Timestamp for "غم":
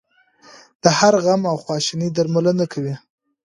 1.23-1.41